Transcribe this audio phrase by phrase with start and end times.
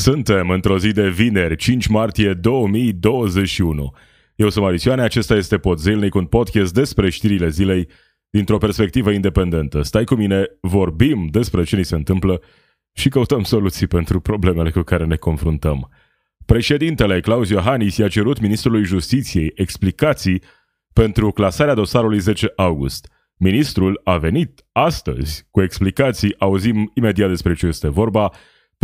[0.00, 3.94] Suntem într-o zi de vineri, 5 martie 2021.
[4.34, 7.88] Eu sunt Marisioane, acesta este Pod Zilnic, un podcast despre știrile zilei
[8.30, 9.82] dintr-o perspectivă independentă.
[9.82, 12.40] Stai cu mine, vorbim despre ce ni se întâmplă
[12.92, 15.90] și căutăm soluții pentru problemele cu care ne confruntăm.
[16.46, 20.42] Președintele Claus Iohannis i-a cerut ministrului Justiției explicații
[20.92, 23.10] pentru clasarea dosarului 10 august.
[23.36, 28.32] Ministrul a venit astăzi cu explicații, auzim imediat despre ce este vorba,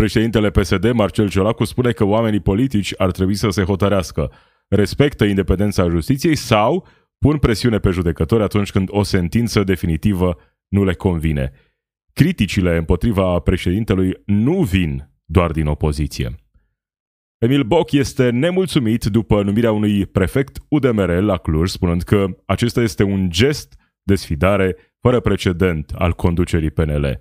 [0.00, 4.32] Președintele PSD, Marcel Ciolacu, spune că oamenii politici ar trebui să se hotărească,
[4.68, 6.87] respectă independența justiției sau
[7.18, 10.37] pun presiune pe judecători atunci când o sentință definitivă
[10.68, 11.52] nu le convine.
[12.12, 16.34] Criticile împotriva președintelui nu vin doar din opoziție.
[17.38, 23.02] Emil Boc este nemulțumit după numirea unui prefect UDMR la Cluj, spunând că acesta este
[23.02, 27.20] un gest de sfidare fără precedent al conducerii PNL.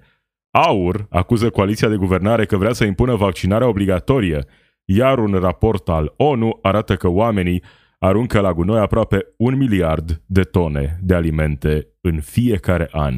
[0.56, 4.46] AUR acuză coaliția de guvernare că vrea să impună vaccinarea obligatorie,
[4.86, 7.64] iar un raport al ONU arată că oamenii
[8.00, 13.18] aruncă la gunoi aproape un miliard de tone de alimente în fiecare an.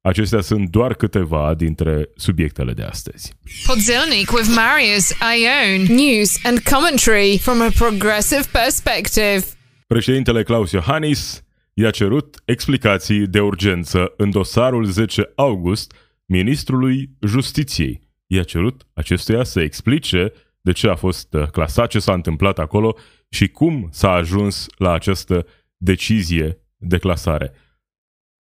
[0.00, 3.32] Acestea sunt doar câteva dintre subiectele de astăzi.
[3.66, 5.96] Podzilnic with Marius Ion.
[5.96, 9.44] News and commentary from a progressive perspective.
[9.86, 15.92] Președintele Claus Iohannis i-a cerut explicații de urgență în dosarul 10 august
[16.26, 18.00] ministrului Justiției.
[18.26, 22.96] I-a cerut acestuia să explice de ce a fost uh, clasat, ce s-a întâmplat acolo
[23.28, 27.52] și cum s-a ajuns la această decizie de clasare.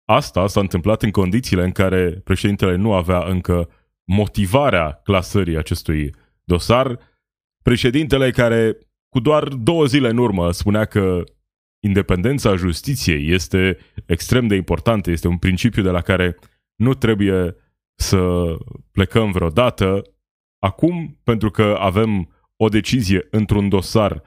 [0.06, 3.70] Asta s-a întâmplat în condițiile în care președintele nu avea încă
[4.04, 7.00] motivarea clasării acestui dosar.
[7.64, 8.78] Președintele care
[9.10, 11.24] cu doar două zile în urmă spunea că
[11.80, 16.38] independența justiției este extrem de importantă, este un principiu de la care
[16.76, 17.56] nu trebuie
[17.96, 18.56] să
[18.92, 20.02] plecăm vreodată.
[20.60, 24.24] Acum, pentru că avem o decizie într-un dosar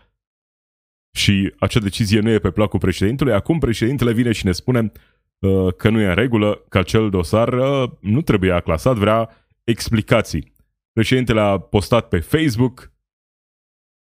[1.17, 4.93] și acea decizie nu e pe placul președintelui, acum președintele vine și ne spune
[5.39, 10.53] uh, că nu e în regulă, că acel dosar uh, nu trebuie clasat, vrea explicații.
[10.93, 12.93] Președintele a postat pe Facebook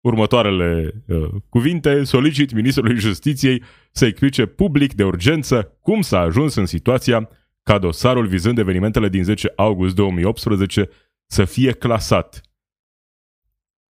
[0.00, 3.62] următoarele uh, cuvinte, solicit Ministrului Justiției
[3.92, 7.28] să explice public de urgență cum s-a ajuns în situația
[7.68, 10.88] ca dosarul vizând evenimentele din 10 august 2018
[11.26, 12.40] să fie clasat.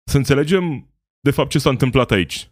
[0.04, 2.52] Să înțelegem, de fapt, ce s-a întâmplat aici.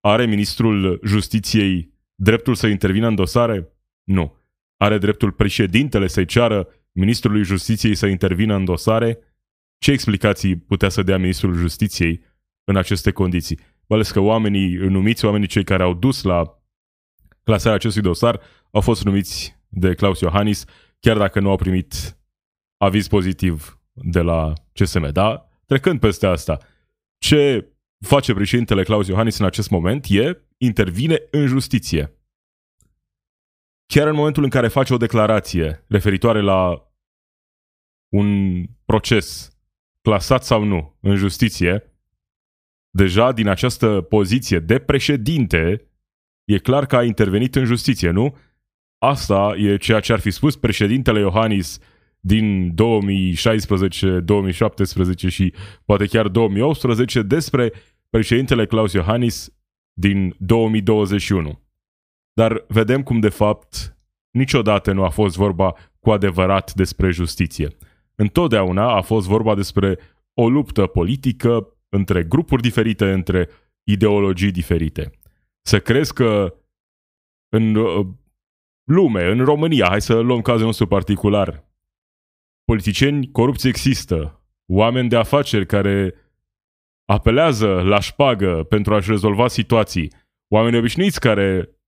[0.00, 3.72] Are ministrul justiției dreptul să intervină în dosare?
[4.04, 4.36] Nu.
[4.76, 9.18] Are dreptul președintele să-i ceară ministrului justiției să intervină în dosare?
[9.78, 12.24] Ce explicații putea să dea ministrul justiției
[12.64, 13.58] în aceste condiții?
[13.86, 16.62] Mai că oamenii numiți, oamenii cei care au dus la
[17.42, 18.40] clasarea acestui dosar,
[18.70, 20.64] au fost numiți de Claus Iohannis,
[21.00, 22.18] chiar dacă nu au primit
[22.76, 25.12] aviz pozitiv de la CSM.
[25.12, 25.48] Da?
[25.66, 26.58] Trecând peste asta,
[27.18, 27.72] ce
[28.06, 32.14] face președintele Claus Iohannis în acest moment e intervine în justiție.
[33.86, 36.90] Chiar în momentul în care face o declarație referitoare la
[38.08, 39.50] un proces
[40.02, 41.94] clasat sau nu în justiție,
[42.90, 45.88] deja din această poziție de președinte,
[46.44, 48.36] e clar că a intervenit în justiție, nu?
[49.02, 51.78] Asta e ceea ce ar fi spus președintele Iohannis
[52.20, 57.72] din 2016, 2017 și poate chiar 2018 despre
[58.10, 59.52] președintele Claus Iohannis
[59.92, 61.60] din 2021.
[62.32, 63.96] Dar vedem cum de fapt
[64.30, 67.76] niciodată nu a fost vorba cu adevărat despre justiție.
[68.14, 69.98] Întotdeauna a fost vorba despre
[70.34, 73.48] o luptă politică între grupuri diferite, între
[73.82, 75.10] ideologii diferite.
[75.62, 76.54] Să crezi că
[77.48, 77.76] în
[78.90, 81.68] lume, în România, hai să luăm cazul nostru particular,
[82.64, 86.14] politicieni corupți există, oameni de afaceri care
[87.04, 90.12] apelează la șpagă pentru a-și rezolva situații,
[90.48, 91.78] oameni obișnuiți care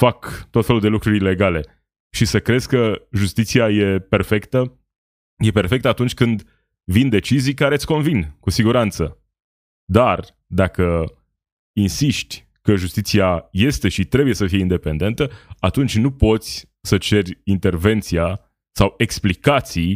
[0.00, 1.86] fac tot felul de lucruri ilegale.
[2.14, 4.80] Și să crezi că justiția e perfectă,
[5.44, 6.42] e perfectă atunci când
[6.84, 9.22] vin decizii care îți convin, cu siguranță.
[9.84, 11.04] Dar, dacă
[11.76, 18.40] insiști că justiția este și trebuie să fie independentă, atunci nu poți să ceri intervenția
[18.70, 19.90] sau explicații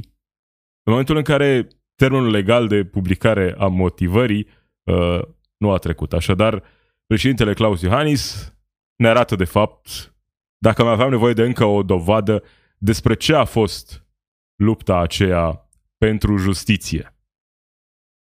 [0.83, 4.49] în momentul în care termenul legal de publicare a motivării
[4.83, 5.21] uh,
[5.57, 6.13] nu a trecut.
[6.13, 6.63] Așadar,
[7.07, 8.55] președintele Claus Iohannis
[8.97, 10.15] ne arată de fapt,
[10.59, 12.43] dacă mai aveam nevoie de încă o dovadă
[12.79, 14.07] despre ce a fost
[14.55, 15.69] lupta aceea
[15.99, 17.17] pentru justiție.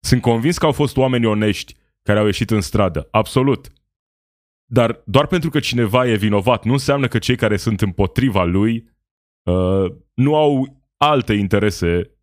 [0.00, 3.72] Sunt convins că au fost oameni onești care au ieșit în stradă, absolut.
[4.70, 8.90] Dar doar pentru că cineva e vinovat, nu înseamnă că cei care sunt împotriva lui
[9.42, 12.18] uh, nu au alte interese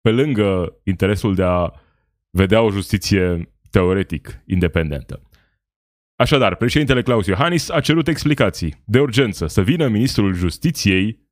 [0.00, 1.70] pe lângă interesul de a
[2.30, 5.22] vedea o justiție teoretic independentă.
[6.16, 11.24] Așadar, președintele Claus Iohannis a cerut explicații de urgență să vină ministrul justiției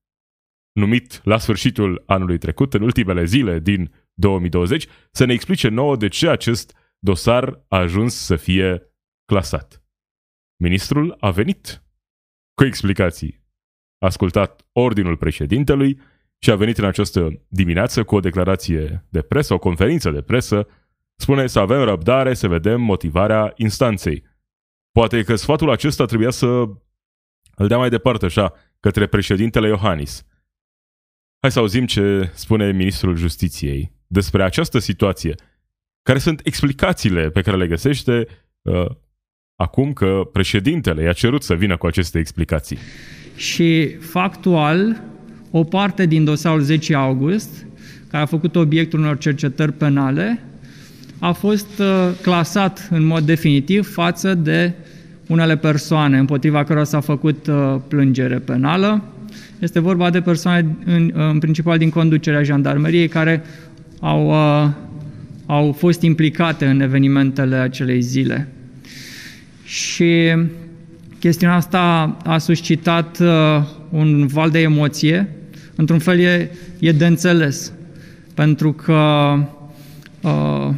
[0.72, 6.08] numit la sfârșitul anului trecut, în ultimele zile din 2020, să ne explice nouă de
[6.08, 8.82] ce acest dosar a ajuns să fie
[9.25, 9.83] clasat.
[10.64, 11.82] Ministrul a venit
[12.55, 13.43] cu explicații.
[13.99, 16.00] A ascultat ordinul președintelui
[16.38, 20.66] și a venit în această dimineață cu o declarație de presă, o conferință de presă,
[21.16, 24.25] spune să avem răbdare să vedem motivarea instanței.
[24.93, 26.46] Poate că sfatul acesta trebuia să
[27.55, 30.26] îl dea mai departe așa, către președintele Iohannis.
[31.40, 35.34] Hai să auzim ce spune ministrul justiției despre această situație.
[36.02, 38.26] Care sunt explicațiile pe care le găsește
[38.62, 39.02] uh,
[39.56, 42.78] acum că președintele i-a cerut să vină cu aceste explicații?
[43.36, 45.02] Și factual,
[45.50, 47.66] o parte din dosarul 10 august,
[48.10, 50.42] care a făcut obiectul unor cercetări penale,
[51.18, 54.72] a fost uh, clasat în mod definitiv față de
[55.26, 59.04] unele persoane împotriva cărora s-a făcut uh, plângere penală.
[59.58, 63.42] Este vorba de persoane în, în principal din conducerea jandarmeriei care
[64.00, 64.70] au, uh,
[65.46, 68.48] au fost implicate în evenimentele acelei zile.
[69.64, 70.32] Și
[71.19, 75.28] chestiunea asta a suscitat uh, un val de emoție.
[75.75, 77.72] Într-un fel e, e de înțeles,
[78.34, 79.32] pentru că
[80.20, 80.69] uh,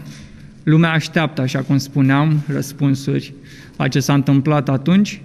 [0.62, 3.34] lumea așteaptă, așa cum spuneam, răspunsuri
[3.76, 5.20] la ce s-a întâmplat atunci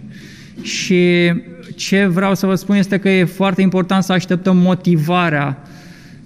[0.61, 1.33] și
[1.75, 5.57] ce vreau să vă spun este că e foarte important să așteptăm motivarea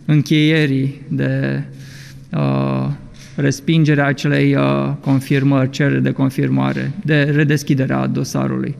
[0.06, 1.64] încheierii de
[2.30, 2.90] uh,
[3.36, 8.76] respingerea acelei uh, confirmări, cerere de confirmare, de redeschidere a dosarului.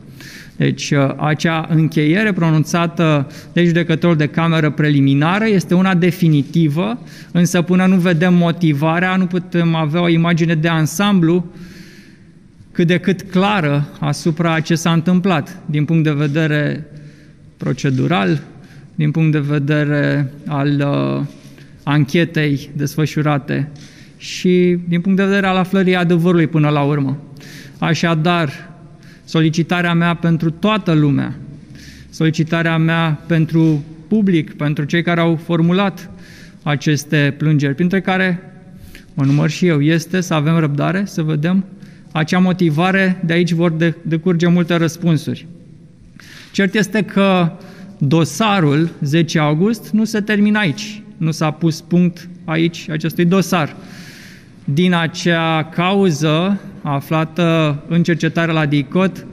[0.56, 6.98] Deci, uh, acea încheiere pronunțată de judecătorul de cameră preliminară este una definitivă,
[7.32, 11.44] însă până nu vedem motivarea, nu putem avea o imagine de ansamblu
[12.72, 16.86] cât de cât clară asupra ce s-a întâmplat din punct de vedere
[17.56, 18.40] procedural,
[18.94, 21.26] din punct de vedere al uh,
[21.82, 23.70] anchetei desfășurate
[24.16, 27.18] și din punct de vedere al aflării adevărului până la urmă.
[27.78, 28.70] Așadar,
[29.24, 31.36] solicitarea mea pentru toată lumea,
[32.10, 36.10] solicitarea mea pentru public, pentru cei care au formulat
[36.62, 38.40] aceste plângeri, printre care
[39.14, 41.64] mă număr și eu, este să avem răbdare, să vedem
[42.12, 45.46] acea motivare, de aici vor decurge multe răspunsuri.
[46.52, 47.52] Cert este că
[47.98, 53.76] dosarul 10 august nu se termină aici, nu s-a pus punct aici acestui dosar.
[54.68, 59.26] Din acea cauză aflată în cercetare la DICOT,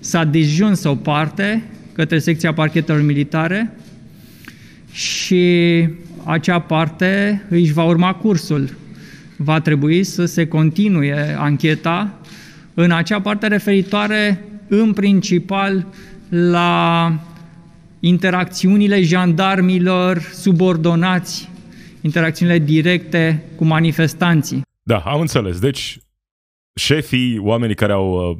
[0.00, 1.62] s-a disjuns o parte
[1.92, 3.72] către secția parchetelor militare
[4.92, 5.88] și
[6.24, 8.76] acea parte își va urma cursul.
[9.36, 12.18] Va trebui să se continue ancheta
[12.74, 15.86] în acea parte referitoare în principal
[16.28, 17.12] la
[18.00, 21.48] interacțiunile jandarmilor subordonați,
[22.04, 24.62] interacțiunile directe cu manifestanții.
[24.82, 25.58] Da, am înțeles.
[25.58, 25.98] Deci,
[26.74, 28.38] șefii, oamenii care au uh,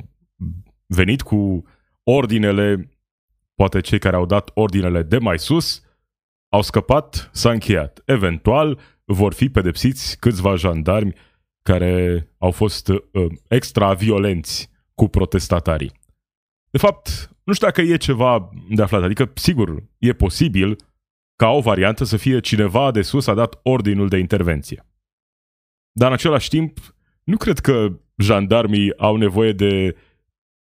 [0.87, 1.65] venit cu
[2.03, 2.91] ordinele,
[3.55, 5.83] poate cei care au dat ordinele de mai sus,
[6.49, 8.03] au scăpat, s-a încheiat.
[8.05, 11.15] Eventual, vor fi pedepsiți câțiva jandarmi
[11.63, 13.01] care au fost uh,
[13.49, 15.93] extra violenți cu protestatarii.
[16.71, 20.77] De fapt, nu știu dacă e ceva de aflat, adică, sigur, e posibil
[21.37, 24.87] ca o variantă să fie cineva de sus a dat ordinul de intervenție.
[25.93, 29.97] Dar în același timp, nu cred că jandarmii au nevoie de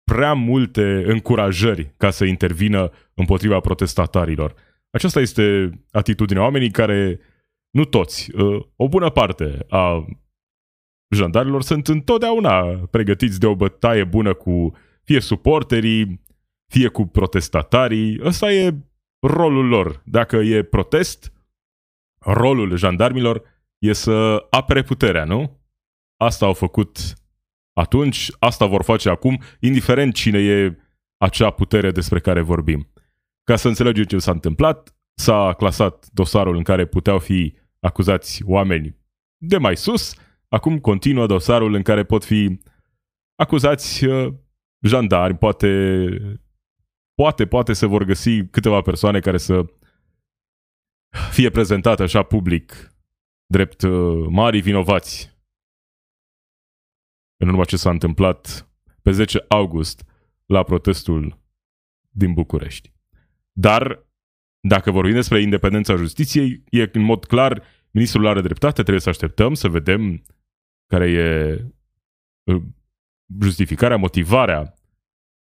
[0.04, 4.54] prea multe încurajări ca să intervină împotriva protestatarilor.
[4.90, 7.20] Aceasta este atitudinea oamenii care
[7.70, 10.06] nu toți, uh, o bună parte a
[11.14, 16.20] jandarilor sunt întotdeauna pregătiți de o bătaie bună cu fie suporterii,
[16.66, 18.20] fie cu protestatarii.
[18.24, 18.74] Ăsta e
[19.22, 20.02] rolul lor.
[20.04, 21.32] Dacă e protest,
[22.18, 23.42] rolul jandarmilor
[23.78, 25.60] e să apere puterea, nu?
[26.16, 26.98] Asta au făcut
[27.72, 30.78] atunci, asta vor face acum, indiferent cine e
[31.16, 32.92] acea putere despre care vorbim.
[33.44, 38.96] Ca să înțelegem ce s-a întâmplat, s-a clasat dosarul în care puteau fi acuzați oameni
[39.36, 40.14] de mai sus,
[40.48, 42.60] acum continuă dosarul în care pot fi
[43.34, 44.32] acuzați uh,
[44.80, 45.68] jandarmi, poate,
[47.22, 49.66] poate, poate se vor găsi câteva persoane care să
[51.30, 52.94] fie prezentate așa public
[53.46, 55.30] drept uh, mari vinovați
[57.36, 58.70] în urma ce s-a întâmplat
[59.02, 60.04] pe 10 august
[60.46, 61.40] la protestul
[62.10, 62.92] din București.
[63.52, 64.06] Dar
[64.60, 69.54] dacă vorbim despre independența justiției, e în mod clar, ministrul are dreptate, trebuie să așteptăm
[69.54, 70.24] să vedem
[70.86, 71.54] care e
[72.42, 72.62] uh,
[73.40, 74.74] justificarea, motivarea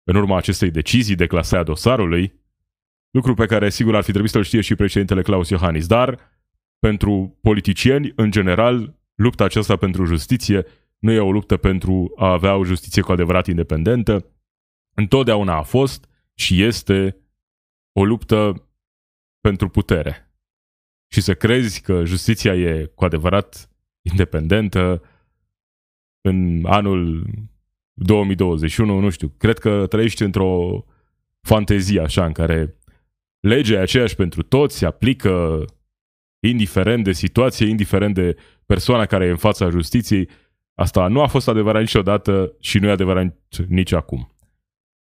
[0.08, 2.34] în urma acestei decizii de clasare a dosarului,
[3.10, 6.20] lucru pe care sigur ar fi trebuit să-l știe și președintele Claus Iohannis, dar
[6.80, 10.66] pentru politicieni, în general, lupta aceasta pentru justiție
[11.00, 14.26] nu e o luptă pentru a avea o justiție cu adevărat independentă,
[14.96, 17.18] întotdeauna a fost și este
[17.92, 18.70] o luptă
[19.42, 20.34] pentru putere.
[21.14, 23.70] Și să crezi că justiția e cu adevărat
[24.02, 25.04] independentă
[26.22, 27.28] în anul
[27.98, 30.86] 2021, nu știu, cred că trăiești într-o
[31.42, 32.80] fantezie așa în care
[33.40, 35.66] legea e aceeași pentru toți, se aplică
[36.48, 38.36] indiferent de situație, indiferent de
[38.66, 40.30] persoana care e în fața justiției.
[40.74, 43.36] Asta nu a fost adevărat niciodată și nu e adevărat
[43.68, 44.36] nici acum.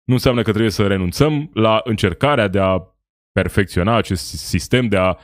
[0.04, 2.80] Nu înseamnă că trebuie să renunțăm la încercarea de a
[3.32, 5.16] perfecționa acest sistem, de a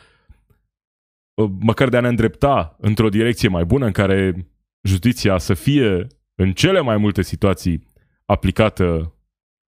[1.61, 4.49] măcar de a ne îndrepta într-o direcție mai bună în care
[4.83, 6.07] justiția să fie
[6.43, 7.87] în cele mai multe situații
[8.25, 9.15] aplicată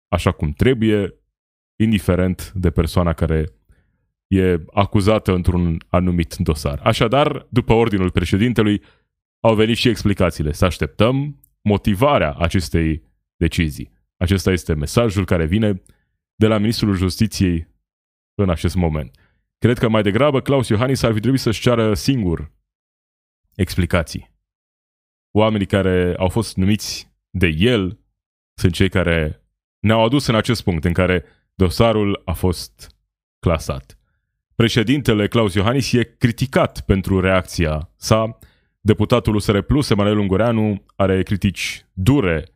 [0.09, 1.15] așa cum trebuie,
[1.77, 3.53] indiferent de persoana care
[4.27, 6.81] e acuzată într-un anumit dosar.
[6.83, 8.83] Așadar, după ordinul președintelui,
[9.41, 10.53] au venit și explicațiile.
[10.53, 13.03] Să așteptăm motivarea acestei
[13.37, 13.93] decizii.
[14.17, 15.83] Acesta este mesajul care vine
[16.35, 17.69] de la Ministrul Justiției
[18.35, 19.19] în acest moment.
[19.59, 22.53] Cred că mai degrabă Claus Iohannis ar fi trebuit să-și ceară singur
[23.55, 24.34] explicații.
[25.37, 27.99] Oamenii care au fost numiți de el
[28.55, 29.45] sunt cei care
[29.79, 31.25] ne-au adus în acest punct în care
[31.55, 32.97] dosarul a fost
[33.39, 33.99] clasat.
[34.55, 38.39] Președintele Claus Iohannis e criticat pentru reacția sa.
[38.81, 42.49] Deputatul USR Plus, Emanuel Ungureanu, are critici dure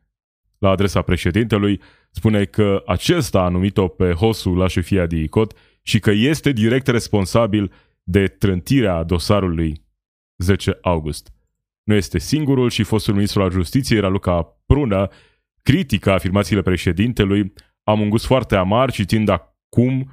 [0.58, 1.80] la adresa președintelui.
[2.10, 6.86] Spune că acesta a numit-o pe Hosu la șefia de ICOT și că este direct
[6.86, 9.82] responsabil de trântirea dosarului
[10.36, 11.32] 10 august.
[11.88, 15.08] Nu este singurul și fostul ministru al justiției, Raluca Prună,
[15.62, 17.52] critică afirmațiile președintelui,
[17.82, 20.12] am un gust foarte amar citind acum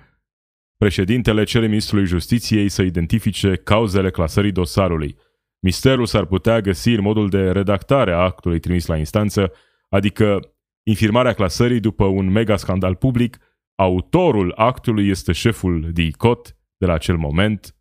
[0.78, 5.18] președintele cere ministrului justiției să identifice cauzele clasării dosarului.
[5.60, 9.52] Misterul s-ar putea găsi în modul de redactare a actului trimis la instanță,
[9.90, 13.38] adică infirmarea clasării după un mega scandal public,
[13.76, 17.76] autorul actului este șeful DICOT de la acel moment,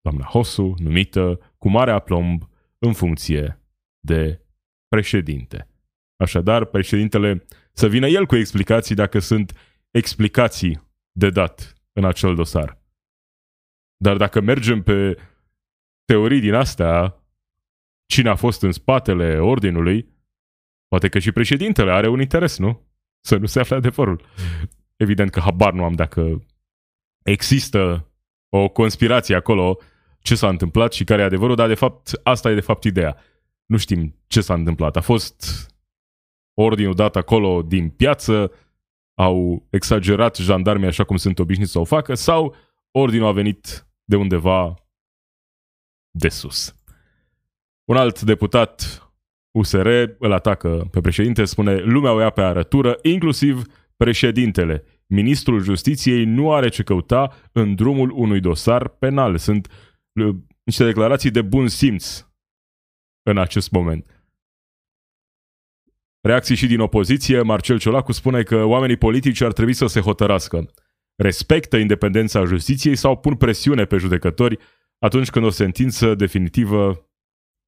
[0.00, 2.48] doamna Hosu, numită cu mare aplomb
[2.86, 3.60] în funcție
[4.00, 4.40] de
[4.88, 5.68] președinte.
[6.16, 9.56] Așadar, președintele să vină el cu explicații dacă sunt
[9.90, 12.78] explicații de dat în acel dosar.
[13.96, 15.18] Dar dacă mergem pe
[16.04, 17.24] teorii din astea,
[18.06, 20.08] cine a fost în spatele ordinului,
[20.88, 22.88] poate că și președintele are un interes, nu?
[23.20, 24.26] Să nu se afle adevărul.
[24.96, 26.46] Evident că habar nu am dacă
[27.22, 28.10] există
[28.48, 29.78] o conspirație acolo,
[30.22, 33.16] ce s-a întâmplat și care e adevărul, dar de fapt asta e de fapt ideea.
[33.66, 34.96] Nu știm ce s-a întâmplat.
[34.96, 35.68] A fost
[36.54, 38.52] ordinul dat acolo din piață,
[39.14, 42.54] au exagerat jandarmii așa cum sunt obișnuiți să o facă, sau
[42.90, 44.74] ordinul a venit de undeva
[46.10, 46.74] de sus.
[47.84, 49.04] Un alt deputat
[49.50, 53.62] USR îl atacă pe președinte, spune lumea o ia pe arătură, inclusiv
[53.96, 54.84] președintele.
[55.06, 59.36] Ministrul Justiției nu are ce căuta în drumul unui dosar penal.
[59.36, 59.89] Sunt uh,
[60.64, 62.26] niște declarații de bun simț
[63.22, 64.24] în acest moment.
[66.20, 70.70] Reacții și din opoziție, Marcel Ciolacu spune că oamenii politici ar trebui să se hotărască.
[71.16, 74.58] Respectă independența justiției sau pun presiune pe judecători
[74.98, 77.10] atunci când o sentință definitivă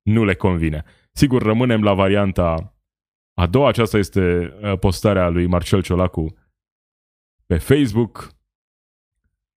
[0.02, 0.84] nu le convine.
[1.12, 2.76] Sigur, rămânem la varianta
[3.34, 3.68] a doua.
[3.68, 6.34] Aceasta este uh, postarea lui Marcel Ciolacu
[7.46, 8.34] pe Facebook.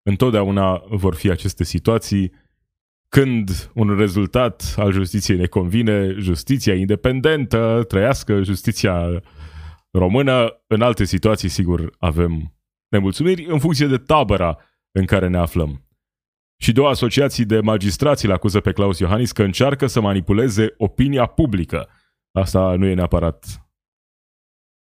[0.09, 2.33] Întotdeauna vor fi aceste situații
[3.13, 9.23] când un rezultat al justiției ne convine, justiția independentă, trăiască justiția
[9.91, 12.55] română, în alte situații, sigur, avem
[12.89, 14.57] nemulțumiri în funcție de tabăra
[14.91, 15.87] în care ne aflăm.
[16.61, 21.25] Și două asociații de magistrați îl acuză pe Claus Iohannis că încearcă să manipuleze opinia
[21.25, 21.89] publică.
[22.31, 23.67] Asta nu e neapărat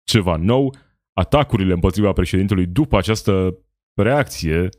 [0.04, 0.76] ceva nou.
[1.14, 3.58] Atacurile împotriva președintelui după această
[3.94, 4.70] reacție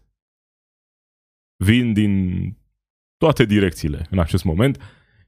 [1.65, 2.43] vin din
[3.23, 4.81] toate direcțiile în acest moment.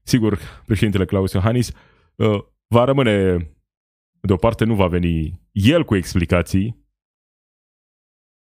[0.03, 1.73] Sigur, președintele Claus Iohannis
[2.15, 3.37] uh, va rămâne,
[4.21, 6.87] de o parte nu va veni el cu explicații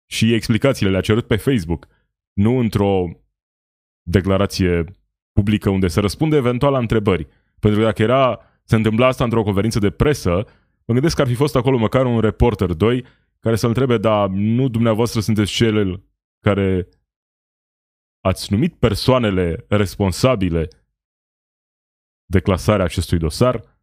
[0.09, 1.87] și explicațiile le-a cerut pe Facebook,
[2.33, 3.09] nu într-o
[4.01, 4.83] declarație
[5.31, 7.27] publică unde să răspunde eventual la întrebări.
[7.59, 10.33] Pentru că dacă era, se întâmpla asta într-o conferință de presă,
[10.85, 13.05] mă gândesc că ar fi fost acolo măcar un reporter, doi,
[13.39, 16.03] care să-l întrebe, dar nu dumneavoastră sunteți cel
[16.39, 16.87] care
[18.23, 20.67] ați numit persoanele responsabile
[22.25, 23.81] declasarea acestui dosar.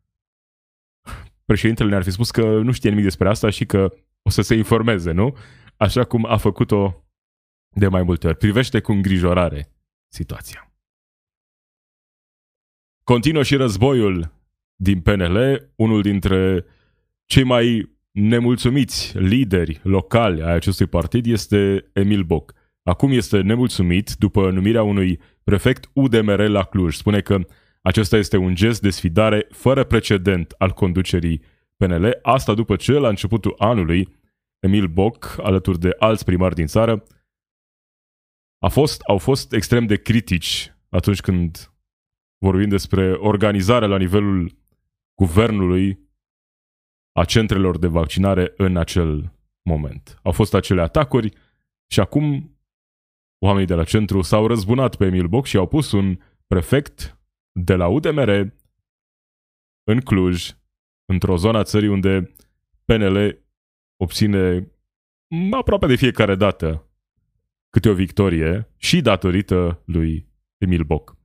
[1.44, 4.54] Președintele ne-ar fi spus că nu știe nimic despre asta și că o să se
[4.54, 5.36] informeze, nu?
[5.76, 7.04] Așa cum a făcut-o
[7.76, 8.36] de mai multe ori.
[8.36, 9.72] Privește cu îngrijorare
[10.12, 10.72] situația.
[13.04, 14.32] Continuă și războiul
[14.76, 16.64] din PNL, unul dintre
[17.24, 22.54] cei mai nemulțumiți lideri locali ai acestui partid este Emil Boc.
[22.82, 26.94] Acum este nemulțumit după numirea unui prefect UDMR la Cluj.
[26.94, 27.38] Spune că
[27.82, 31.42] acesta este un gest de sfidare fără precedent al conducerii
[31.76, 34.08] PNL, asta după ce, la începutul anului,
[34.58, 37.04] Emil Boc, alături de alți primari din țară,
[38.58, 41.72] a fost, au fost extrem de critici atunci când
[42.38, 44.58] vorbim despre organizarea la nivelul
[45.14, 46.08] guvernului
[47.12, 49.32] a centrelor de vaccinare în acel
[49.62, 50.20] moment.
[50.22, 51.32] Au fost acele atacuri
[51.86, 52.56] și acum
[53.40, 57.18] oamenii de la centru s-au răzbunat pe Emil Boc și au pus un prefect
[57.52, 58.28] de la UDMR
[59.84, 60.50] în Cluj,
[61.04, 62.34] într-o zonă a țării unde
[62.84, 63.44] PNL
[63.96, 64.72] obține
[65.50, 66.84] aproape de fiecare dată
[67.70, 70.28] câte o victorie și datorită lui
[70.58, 71.16] Emil Boc.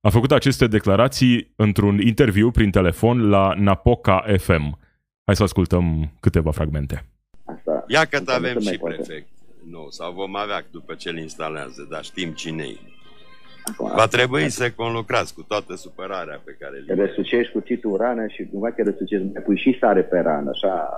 [0.00, 4.78] A făcut aceste declarații într-un interviu prin telefon la Napoca FM.
[5.24, 7.06] Hai să ascultăm câteva fragmente.
[7.44, 8.96] Asta Ia că avem se mai și poate.
[8.96, 9.35] prefect
[9.70, 12.76] nou, sau vom avea după ce îl instalează, dar știm cine e.
[13.72, 17.96] Acum, Va trebui să conlucrați cu toată supărarea pe care Te le răsucești cuțitul în
[17.96, 20.88] rană și cumva te răsucești, mai pui și sare pe rană, așa...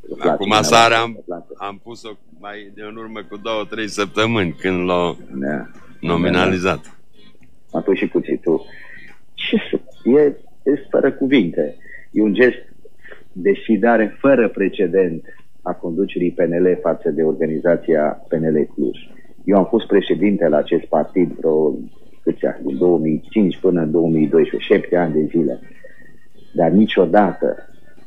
[0.00, 1.44] îți place Acum cineva, sarea am, îți place.
[1.56, 2.08] am pus-o
[2.40, 5.66] mai de în urmă cu două, trei săptămâni când l-au Da.
[6.00, 6.98] nominalizat.
[7.72, 8.64] Mai pui și cuțitul.
[9.34, 9.80] Ce să...
[10.10, 10.20] E,
[10.70, 11.76] e fără cuvinte.
[12.10, 12.58] E un gest
[13.32, 15.24] de sfidare fără precedent
[15.66, 18.98] a conducerii PNL față de organizația PNL Cluj.
[19.44, 21.74] Eu am fost președinte la acest partid vreo
[22.22, 25.60] câți ani, din 2005 până în 2012, șapte ani de zile.
[26.54, 27.56] Dar niciodată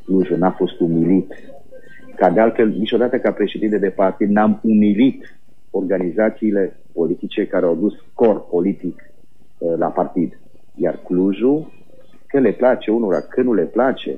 [0.06, 1.34] Clujul n-a fost umilit.
[2.16, 5.40] Ca de altfel, niciodată ca președinte de partid n-am umilit
[5.72, 9.12] organizațiile politice care au dus scor politic
[9.58, 10.40] uh, la partid.
[10.76, 11.72] Iar Clujul,
[12.28, 14.18] că le place unora, că nu le place,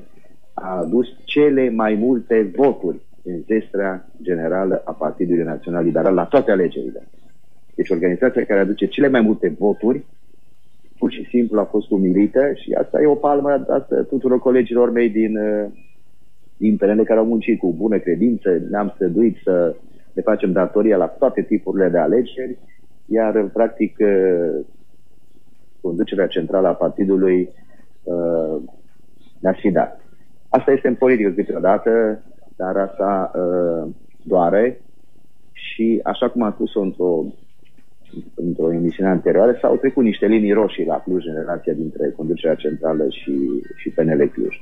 [0.53, 6.51] a adus cele mai multe voturi în zestrea generală a Partidului Național Liberal la toate
[6.51, 7.07] alegerile.
[7.75, 10.05] Deci organizația care aduce cele mai multe voturi,
[10.97, 15.09] pur și simplu a fost umilită și asta e o palmă dată tuturor colegilor mei
[15.09, 15.65] din, uh,
[16.57, 19.75] din PNL care au muncit cu bună credință, ne-am străduit să
[20.13, 22.57] ne facem datoria la toate tipurile de alegeri,
[23.05, 24.65] iar practic uh,
[25.81, 27.49] conducerea centrală a partidului
[28.03, 28.61] uh,
[29.39, 30.01] ne-a sfidat.
[30.49, 32.23] Asta este în politică câteodată,
[32.61, 33.93] dar asta uh,
[34.23, 34.81] doare
[35.51, 37.23] și așa cum am spus-o într-o,
[38.35, 43.03] într-o emisiune anterioară, s-au trecut niște linii roșii la Cluj în relația dintre conducerea centrală
[43.09, 43.33] și,
[43.77, 44.55] și PNL Cluj.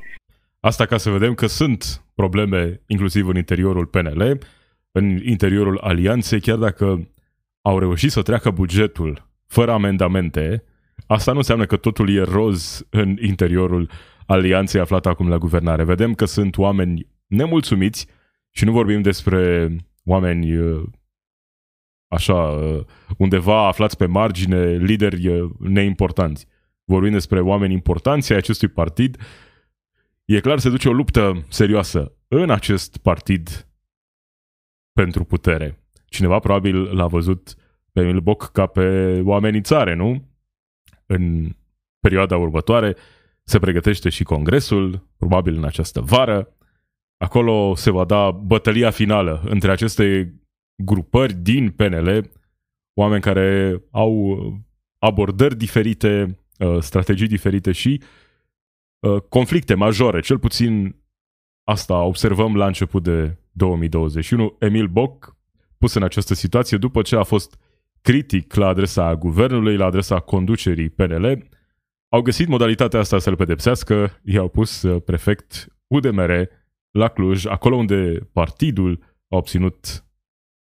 [0.60, 4.38] Asta ca să vedem că sunt probleme inclusiv în interiorul PNL,
[4.92, 7.08] în interiorul alianței, chiar dacă
[7.62, 10.64] au reușit să treacă bugetul fără amendamente,
[11.08, 13.90] asta nu înseamnă că totul e roz în interiorul
[14.26, 15.84] alianței aflată acum la guvernare.
[15.84, 18.08] Vedem că sunt oameni nemulțumiți
[18.50, 19.70] și nu vorbim despre
[20.06, 20.84] oameni uh,
[22.08, 22.86] așa, uh,
[23.18, 26.48] undeva aflați pe margine, lideri uh, neimportanți.
[26.84, 29.18] Vorbim despre oameni importanți ai acestui partid.
[30.26, 33.68] E clar, se duce o luptă serioasă în acest partid
[34.94, 35.84] pentru putere.
[36.06, 37.56] Cineva probabil l-a văzut
[37.92, 40.28] pe Emil Boc ca pe o amenințare, nu?
[41.06, 41.56] În
[42.00, 42.96] perioada următoare
[43.44, 46.54] se pregătește și congresul, probabil în această vară.
[47.22, 50.34] Acolo se va da bătălia finală între aceste
[50.84, 52.32] grupări din PNL,
[52.94, 54.38] oameni care au
[54.98, 58.02] abordări diferite, uh, strategii diferite și
[59.00, 60.20] uh, conflicte majore.
[60.20, 60.96] Cel puțin
[61.64, 64.56] asta observăm la început de 2021.
[64.60, 65.38] Emil Boc
[65.78, 67.60] pus în această situație după ce a fost
[68.02, 71.48] critic la adresa guvernului, la adresa conducerii PNL,
[72.10, 76.50] au găsit modalitatea asta să-l pedepsească, i-au pus uh, prefect UDMR
[76.92, 80.06] la Cluj, acolo unde partidul a obținut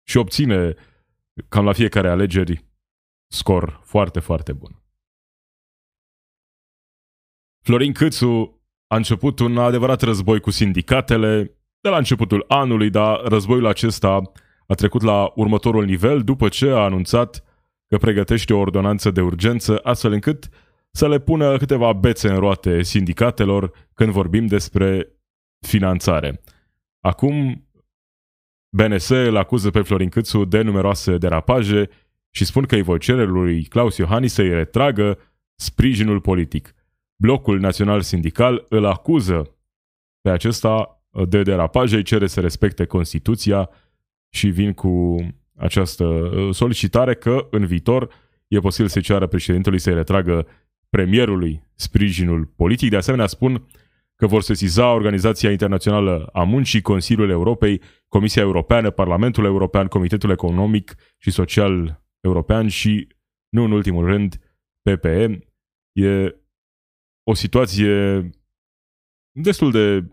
[0.06, 0.74] și obține
[1.48, 2.64] cam la fiecare alegeri
[3.26, 4.82] scor foarte, foarte bun.
[7.64, 13.66] Florin Câțu a început un adevărat război cu sindicatele de la începutul anului, dar războiul
[13.66, 14.22] acesta
[14.66, 17.44] a trecut la următorul nivel după ce a anunțat
[17.86, 20.48] că pregătește o ordonanță de urgență astfel încât
[20.90, 25.17] să le pună câteva bețe în roate sindicatelor când vorbim despre
[25.60, 26.40] finanțare.
[27.00, 27.66] Acum,
[28.76, 31.88] BNS îl acuză pe Florin Câțu de numeroase derapaje
[32.30, 35.18] și spun că îi voi cere lui Claus Iohannis să-i retragă
[35.54, 36.74] sprijinul politic.
[37.16, 39.56] Blocul Național Sindical îl acuză
[40.20, 43.70] pe acesta de derapaje, îi cere să respecte Constituția
[44.28, 45.16] și vin cu
[45.56, 48.08] această uh, solicitare că în viitor
[48.48, 50.46] e posibil să ceară președintelui să-i retragă
[50.90, 52.90] premierului sprijinul politic.
[52.90, 53.66] De asemenea, spun
[54.18, 60.94] că vor sesiza Organizația Internațională a Muncii, Consiliul Europei, Comisia Europeană, Parlamentul European, Comitetul Economic
[61.18, 63.08] și Social European și,
[63.48, 64.36] nu în ultimul rând,
[64.82, 65.38] PPE.
[65.92, 66.36] E
[67.22, 68.30] o situație
[69.32, 70.08] destul de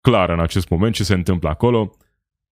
[0.00, 1.96] clară în acest moment ce se întâmplă acolo.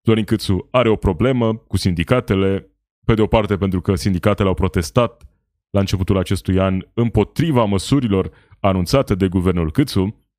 [0.03, 2.71] Florin Câțu are o problemă cu sindicatele,
[3.05, 5.23] pe de o parte pentru că sindicatele au protestat
[5.71, 8.31] la începutul acestui an împotriva măsurilor
[8.61, 10.30] anunțate de guvernul Câțu,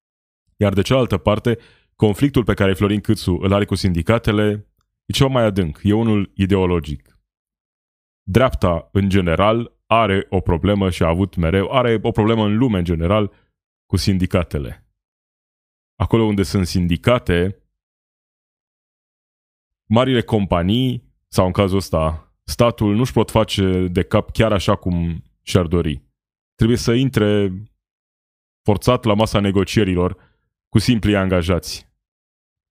[0.61, 1.57] iar de cealaltă parte,
[1.95, 4.67] conflictul pe care Florin Câțu îl are cu sindicatele
[5.05, 7.19] e ceva mai adânc, e unul ideologic.
[8.23, 12.77] Dreapta, în general, are o problemă și a avut mereu, are o problemă în lume,
[12.77, 13.31] în general,
[13.85, 14.87] cu sindicatele.
[15.95, 17.63] Acolo unde sunt sindicate,
[19.85, 25.23] marile companii, sau în cazul ăsta, statul nu-și pot face de cap chiar așa cum
[25.41, 26.03] și-ar dori.
[26.55, 27.51] Trebuie să intre
[28.63, 30.30] forțat la masa negocierilor
[30.71, 31.89] cu simpli angajați.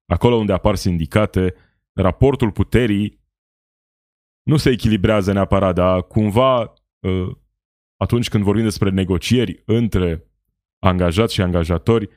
[0.06, 1.54] Acolo unde apar sindicate,
[1.92, 3.20] raportul puterii
[4.42, 7.38] nu se echilibrează neapărat, dar cumva ă,
[7.96, 10.24] atunci când vorbim despre negocieri între
[10.78, 12.08] angajați și angajatori,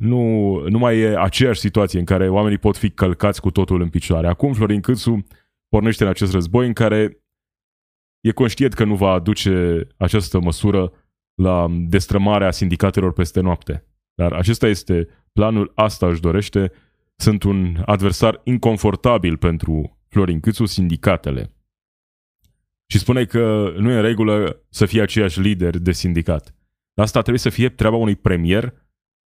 [0.00, 3.90] nu, nu mai e aceeași situație în care oamenii pot fi călcați cu totul în
[3.90, 4.28] picioare.
[4.28, 5.26] Acum Florin Câțu
[5.68, 7.24] pornește în acest război în care
[8.20, 10.92] e conștient că nu va aduce această măsură
[11.34, 13.86] la destrămarea sindicatelor peste noapte.
[14.14, 16.72] Dar acesta este planul, asta își dorește.
[17.16, 21.56] Sunt un adversar inconfortabil pentru Florin Câțu, sindicatele.
[22.86, 26.54] Și spune că nu e în regulă să fie aceiași lider de sindicat.
[26.94, 28.74] Asta trebuie să fie treaba unui premier.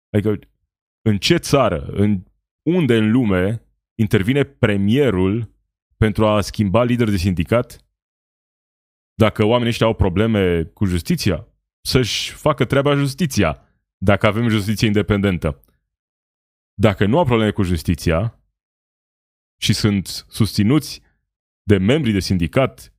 [0.09, 0.39] Adică
[1.01, 2.23] în ce țară, în
[2.61, 3.65] unde în lume
[3.95, 5.53] intervine premierul
[5.97, 7.85] pentru a schimba lider de sindicat?
[9.13, 11.47] Dacă oamenii ăștia au probleme cu justiția,
[11.85, 13.61] să-și facă treaba justiția,
[14.03, 15.63] dacă avem justiție independentă.
[16.73, 18.39] Dacă nu au probleme cu justiția
[19.57, 21.01] și sunt susținuți
[21.63, 22.93] de membri de sindicat,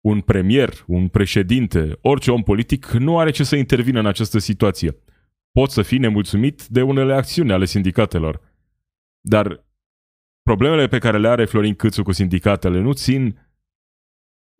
[0.00, 4.96] un premier, un președinte, orice om politic nu are ce să intervină în această situație
[5.52, 8.40] poți să fii nemulțumit de unele acțiuni ale sindicatelor.
[9.20, 9.66] Dar
[10.42, 13.38] problemele pe care le are Florin Câțu cu sindicatele nu țin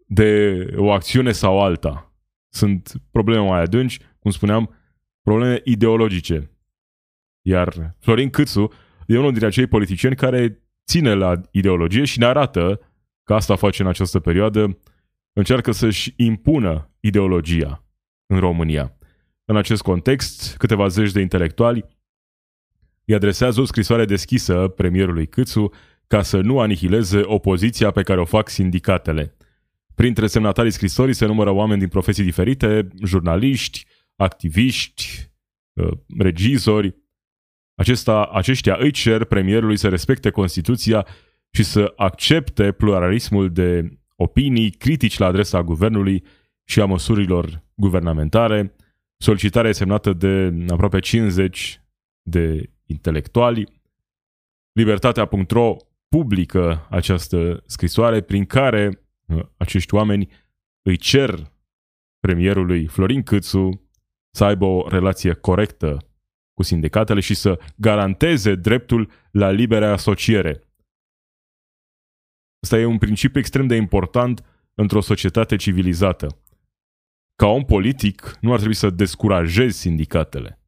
[0.06, 2.12] de o acțiune sau alta.
[2.48, 4.84] Sunt probleme mai adânci, cum spuneam,
[5.24, 6.50] probleme ideologice.
[7.42, 8.72] Iar Florin Câțu
[9.06, 12.80] e unul dintre acei politicieni care ține la ideologie și ne arată
[13.22, 14.78] că asta face în această perioadă,
[15.32, 17.84] încearcă să-și impună ideologia
[18.26, 18.96] în România.
[19.44, 21.84] În acest context, câteva zeci de intelectuali
[23.04, 25.70] îi adresează o scrisoare deschisă premierului Câțu
[26.06, 29.37] ca să nu anihileze opoziția pe care o fac sindicatele.
[29.94, 35.31] Printre semnatarii scrisorii se numără oameni din profesii diferite, jurnaliști, activiști,
[35.72, 36.96] uh, regizori.
[37.74, 41.07] Acesta, aceștia îi cer premierului să respecte Constituția
[41.50, 46.24] și să accepte pluralismul de opinii critici la adresa guvernului
[46.64, 48.74] și a măsurilor guvernamentare,
[49.24, 51.81] Solicitarea semnată de aproape 50
[52.22, 53.83] de intelectuali.
[54.72, 55.77] Libertatea.ro
[56.09, 60.29] publică această scrisoare prin care uh, acești oameni
[60.83, 61.53] îi cer
[62.20, 63.84] premierului Florin Câțu
[64.35, 66.07] să aibă o relație corectă
[66.55, 70.61] cu sindicatele și să garanteze dreptul la liberă asociere.
[72.62, 74.44] Asta e un principiu extrem de important
[74.75, 76.44] într-o societate civilizată
[77.37, 80.61] ca om politic, nu ar trebui să descurajezi sindicatele.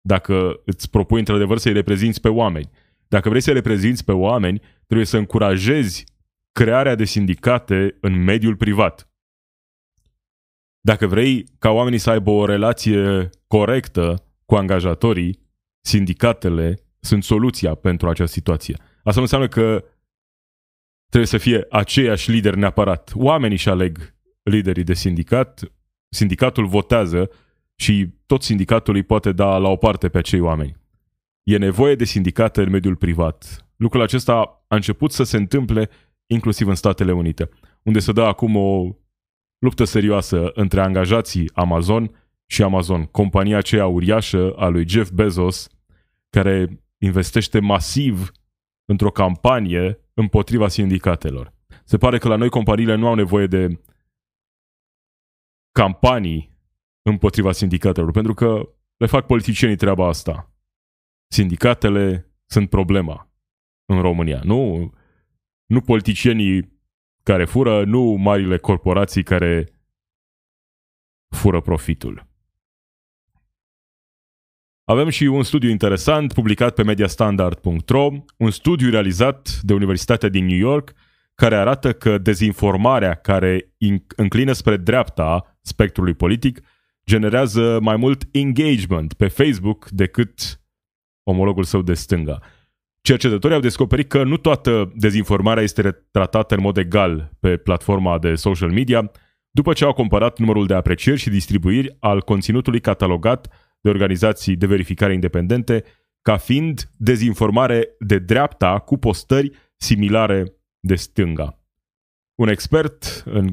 [0.00, 2.70] Dacă îți propui într-adevăr să-i reprezinți pe oameni.
[3.08, 6.04] Dacă vrei să reprezinți pe oameni, trebuie să încurajezi
[6.52, 9.10] crearea de sindicate în mediul privat.
[10.86, 15.38] Dacă vrei ca oamenii să aibă o relație corectă cu angajatorii,
[15.80, 18.76] sindicatele sunt soluția pentru această situație.
[18.78, 19.84] Asta nu înseamnă că
[21.08, 23.12] trebuie să fie aceiași lideri neapărat.
[23.14, 25.72] Oamenii și aleg liderii de sindicat,
[26.08, 27.30] sindicatul votează
[27.76, 30.76] și tot sindicatul îi poate da la o parte pe acei oameni.
[31.42, 33.66] E nevoie de sindicate în mediul privat.
[33.76, 35.88] Lucrul acesta a început să se întâmple
[36.26, 37.48] inclusiv în Statele Unite,
[37.82, 38.96] unde se dă acum o
[39.58, 42.10] luptă serioasă între angajații Amazon
[42.46, 45.68] și Amazon, compania aceea uriașă a lui Jeff Bezos,
[46.30, 48.30] care investește masiv
[48.84, 51.54] într-o campanie împotriva sindicatelor.
[51.84, 53.80] Se pare că la noi companiile nu au nevoie de
[55.72, 56.58] campanii
[57.02, 60.50] împotriva sindicatelor, pentru că le fac politicienii treaba asta.
[61.32, 63.30] Sindicatele sunt problema
[63.84, 64.40] în România.
[64.44, 64.92] Nu,
[65.66, 66.75] nu politicienii
[67.26, 69.68] care fură, nu marile corporații care
[71.28, 72.26] fură profitul.
[74.84, 80.56] Avem și un studiu interesant publicat pe mediastandard.ro, un studiu realizat de Universitatea din New
[80.56, 80.92] York
[81.34, 83.74] care arată că dezinformarea care
[84.16, 86.60] înclină spre dreapta spectrului politic
[87.06, 90.60] generează mai mult engagement pe Facebook decât
[91.22, 92.40] omologul său de stânga.
[93.06, 98.34] Cercetătorii au descoperit că nu toată dezinformarea este tratată în mod egal pe platforma de
[98.34, 99.10] social media,
[99.50, 103.48] după ce au comparat numărul de aprecieri și distribuiri al conținutului catalogat
[103.80, 105.84] de organizații de verificare independente
[106.22, 110.44] ca fiind dezinformare de dreapta cu postări similare
[110.80, 111.60] de stânga.
[112.34, 113.52] Un expert, în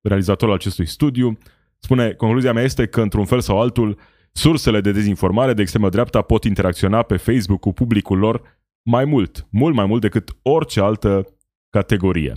[0.00, 1.38] realizatorul acestui studiu,
[1.78, 3.98] spune, concluzia mea este că, într-un fel sau altul,
[4.32, 8.42] sursele de dezinformare de extremă dreapta pot interacționa pe Facebook cu publicul lor
[8.86, 11.36] mai mult, mult mai mult decât orice altă
[11.70, 12.32] categorie.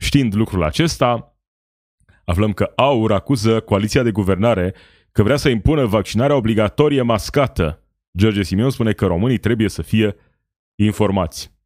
[0.00, 1.38] Știind lucrul acesta,
[2.24, 4.74] aflăm că AUR acuză coaliția de guvernare
[5.12, 7.82] că vrea să impună vaccinarea obligatorie mascată.
[8.18, 10.16] George Simion spune că românii trebuie să fie
[10.74, 11.56] informați.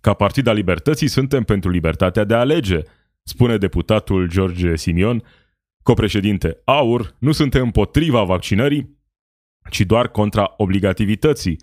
[0.00, 2.82] Ca Partid al Libertății suntem pentru libertatea de a alege,
[3.22, 5.22] spune deputatul George Simion,
[5.82, 8.98] copreședinte AUR, nu suntem împotriva vaccinării,
[9.70, 11.56] ci doar contra obligativității.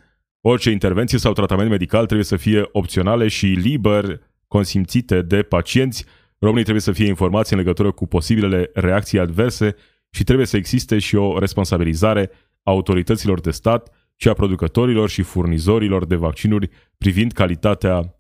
[0.48, 6.06] Orice intervenție sau tratament medical trebuie să fie opționale și liber consimțite de pacienți.
[6.40, 9.76] Românii trebuie să fie informați în legătură cu posibilele reacții adverse
[10.10, 12.30] și trebuie să existe și o responsabilizare
[12.64, 18.20] a autorităților de stat și a producătorilor și furnizorilor de vaccinuri privind calitatea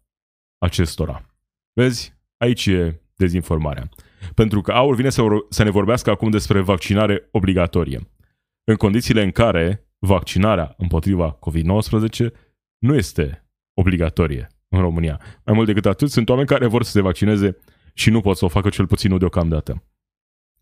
[0.57, 1.25] acestora.
[1.73, 3.89] Vezi, aici e dezinformarea.
[4.33, 8.09] Pentru că AUR vine să, să ne vorbească acum despre vaccinare obligatorie.
[8.63, 12.31] În condițiile în care vaccinarea împotriva COVID-19
[12.77, 15.21] nu este obligatorie în România.
[15.45, 17.57] Mai mult decât atât, sunt oameni care vor să se vaccineze
[17.93, 19.83] și nu pot să o facă cel puțin nu deocamdată.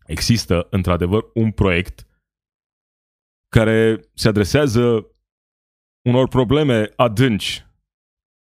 [0.06, 2.06] Există, într-adevăr, un proiect
[3.48, 5.06] care se adresează
[6.02, 7.66] unor probleme adânci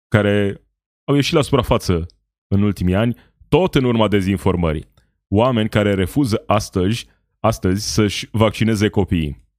[0.08, 0.66] care
[1.04, 2.06] au ieșit la suprafață
[2.48, 3.16] în ultimii ani,
[3.48, 4.90] tot în urma dezinformării.
[5.28, 7.08] Oameni care refuză astăzi,
[7.40, 9.50] astăzi să-și vaccineze copiii.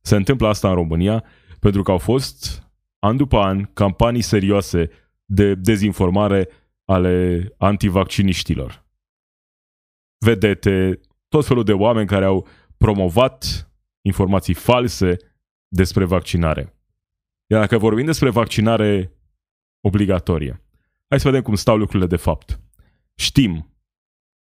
[0.00, 1.24] Se întâmplă asta în România
[1.60, 4.90] pentru că au fost, an după an, campanii serioase
[5.24, 6.48] de dezinformare
[6.84, 8.84] ale antivacciniștilor.
[10.18, 15.16] Vedete, tot felul de oameni care au promovat informații false
[15.68, 16.74] despre vaccinare.
[17.46, 19.12] Iar dacă vorbim despre vaccinare
[19.80, 20.62] obligatorie,
[21.08, 22.60] hai să vedem cum stau lucrurile de fapt.
[23.14, 23.74] Știm,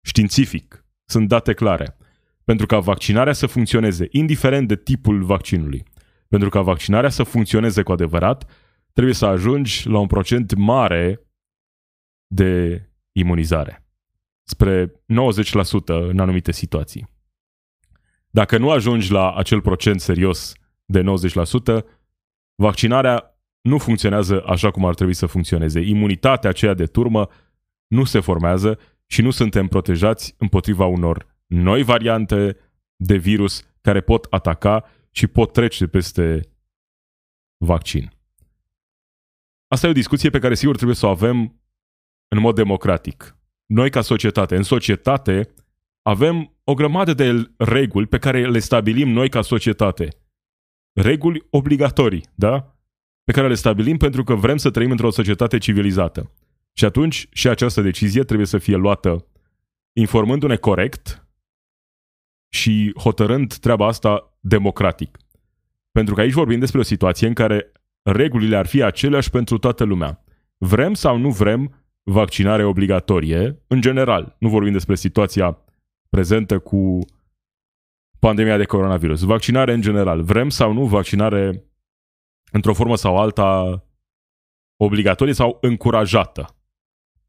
[0.01, 1.97] științific, sunt date clare.
[2.47, 5.83] Pentru ca vaccinarea să funcționeze, indiferent de tipul vaccinului,
[6.27, 8.49] pentru ca vaccinarea să funcționeze cu adevărat,
[8.93, 11.27] trebuie să ajungi la un procent mare
[12.27, 12.81] de
[13.11, 13.85] imunizare
[14.43, 14.93] spre 90%
[15.85, 17.07] în anumite situații.
[18.29, 20.53] Dacă nu ajungi la acel procent serios
[20.85, 21.83] de 90%,
[22.55, 25.79] vaccinarea nu funcționează așa cum ar trebui să funcționeze.
[25.79, 27.29] Imunitatea aceea de turmă
[27.87, 32.57] nu se formează și nu suntem protejați împotriva unor noi variante
[32.95, 36.49] de virus care pot ataca și pot trece peste
[37.57, 38.11] vaccin.
[39.67, 41.61] Asta e o discuție pe care sigur trebuie să o avem
[42.27, 45.53] în mod democratic noi ca societate, în societate,
[46.01, 50.07] avem o grămadă de reguli pe care le stabilim noi ca societate.
[50.93, 52.75] Reguli obligatorii, da?
[53.23, 56.31] Pe care le stabilim pentru că vrem să trăim într-o societate civilizată.
[56.73, 59.27] Și atunci și această decizie trebuie să fie luată
[59.93, 61.26] informându-ne corect
[62.49, 65.17] și hotărând treaba asta democratic.
[65.91, 69.83] Pentru că aici vorbim despre o situație în care regulile ar fi aceleași pentru toată
[69.83, 70.23] lumea.
[70.57, 75.57] Vrem sau nu vrem vaccinare obligatorie, în general, nu vorbim despre situația
[76.09, 76.99] prezentă cu
[78.19, 79.21] pandemia de coronavirus.
[79.21, 80.21] Vaccinare în general.
[80.23, 81.63] Vrem sau nu vaccinare
[82.51, 83.81] într-o formă sau alta
[84.77, 86.55] obligatorie sau încurajată.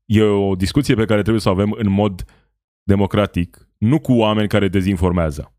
[0.05, 2.25] E o discuție pe care trebuie să o avem în mod
[2.83, 5.53] democratic, nu cu oameni care dezinformează.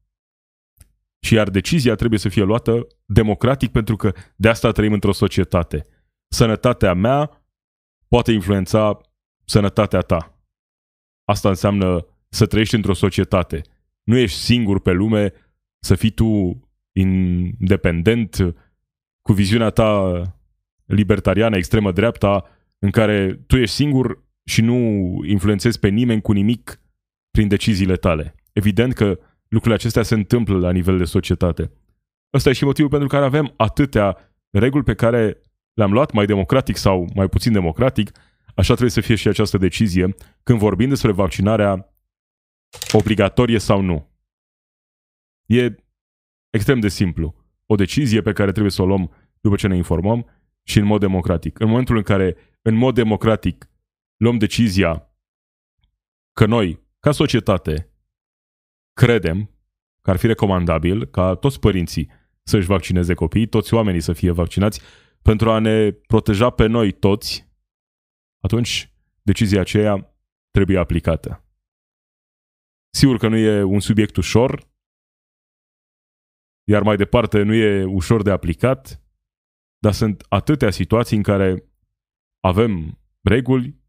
[1.21, 5.85] Și iar decizia trebuie să fie luată democratic pentru că de asta trăim într-o societate.
[6.27, 7.45] Sănătatea mea
[8.07, 9.01] poate influența
[9.45, 10.39] sănătatea ta.
[11.23, 13.61] Asta înseamnă să trăiești într-o societate.
[14.03, 15.33] Nu ești singur pe lume,
[15.79, 18.55] să fii tu independent,
[19.21, 20.21] cu viziunea ta
[20.85, 22.45] libertariană, extremă dreapta,
[22.79, 24.75] în care tu ești singur și nu
[25.25, 26.81] influențezi pe nimeni cu nimic
[27.31, 28.35] prin deciziile tale.
[28.53, 31.71] Evident că lucrurile acestea se întâmplă la nivel de societate.
[32.33, 34.17] Ăsta e și motivul pentru care avem atâtea
[34.49, 35.41] reguli pe care
[35.73, 38.11] le-am luat mai democratic sau mai puțin democratic,
[38.55, 41.93] așa trebuie să fie și această decizie când vorbim despre vaccinarea
[42.91, 44.09] obligatorie sau nu.
[45.45, 45.75] E
[46.49, 47.35] extrem de simplu.
[47.65, 49.11] O decizie pe care trebuie să o luăm
[49.41, 50.25] după ce ne informăm
[50.63, 51.59] și în mod democratic.
[51.59, 53.69] În momentul în care, în mod democratic,
[54.17, 55.09] luăm decizia
[56.33, 57.93] că noi, ca societate,
[58.93, 59.49] credem
[60.01, 62.11] că ar fi recomandabil ca toți părinții
[62.43, 64.81] să-și vaccineze copiii, toți oamenii să fie vaccinați,
[65.21, 67.47] pentru a ne proteja pe noi toți,
[68.39, 70.15] atunci decizia aceea
[70.51, 71.43] trebuie aplicată.
[72.93, 74.69] Sigur că nu e un subiect ușor,
[76.63, 79.03] iar mai departe nu e ușor de aplicat,
[79.77, 81.69] dar sunt atâtea situații în care
[82.39, 83.79] avem reguli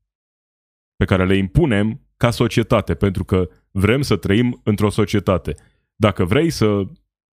[0.97, 5.55] pe care le impunem ca societate, pentru că vrem să trăim într-o societate.
[5.97, 6.83] Dacă vrei să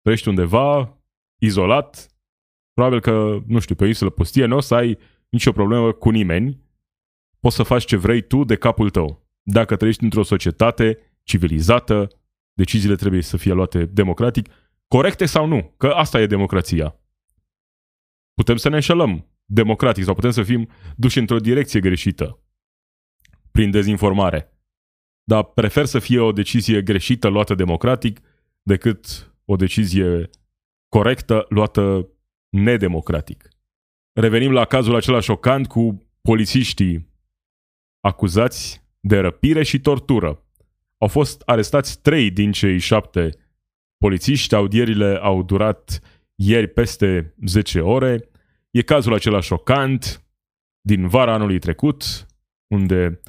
[0.02, 0.98] trăiești undeva
[1.42, 2.08] izolat,
[2.74, 4.98] probabil că, nu știu, pe o insulă pustie, nu o să ai
[5.30, 6.62] nicio problemă cu nimeni,
[7.40, 9.28] poți să faci ce vrei tu de capul tău.
[9.42, 12.08] Dacă trăiești într-o societate civilizată,
[12.54, 14.50] deciziile trebuie să fie luate democratic,
[14.88, 17.00] corecte sau nu, că asta e democrația.
[18.34, 22.40] Putem să ne înșelăm democratic sau putem să fim duși într-o direcție greșită
[23.52, 24.52] prin dezinformare.
[25.30, 28.20] Dar prefer să fie o decizie greșită luată democratic
[28.62, 30.30] decât o decizie
[30.90, 32.10] corectă luată
[32.50, 33.48] nedemocratic.
[34.14, 37.10] Revenim la cazul acela șocant cu polițiștii
[38.00, 40.44] acuzați de răpire și tortură.
[40.98, 43.30] Au fost arestați trei din cei șapte
[43.98, 46.00] polițiști, audierile au durat
[46.36, 48.30] ieri peste 10 ore.
[48.72, 50.26] E cazul acela șocant
[50.82, 52.26] din vara anului trecut,
[52.68, 53.22] unde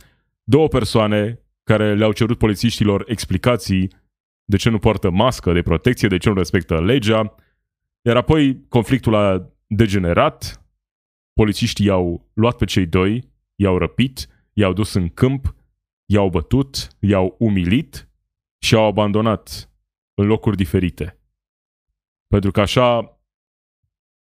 [0.42, 3.90] două persoane care le-au cerut polițiștilor explicații
[4.44, 7.34] de ce nu poartă mască de protecție, de ce nu respectă legea,
[8.06, 10.66] iar apoi conflictul a degenerat,
[11.32, 15.54] polițiștii i-au luat pe cei doi, i-au răpit, i-au dus în câmp,
[16.06, 18.08] i-au bătut, i-au umilit
[18.58, 19.70] și au abandonat
[20.14, 21.20] în locuri diferite.
[22.26, 23.18] Pentru că așa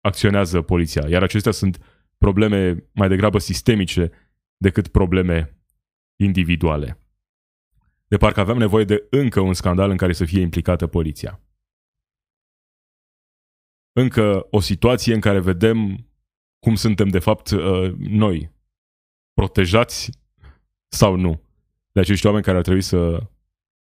[0.01, 1.09] acționează poliția.
[1.09, 4.11] Iar acestea sunt probleme mai degrabă sistemice
[4.57, 5.57] decât probleme
[6.15, 6.98] individuale.
[8.09, 11.41] De parcă avem nevoie de încă un scandal în care să fie implicată poliția.
[13.91, 16.07] Încă o situație în care vedem
[16.59, 18.51] cum suntem de fapt uh, noi,
[19.33, 20.11] protejați
[20.87, 21.41] sau nu,
[21.91, 23.29] de acești oameni care ar trebui să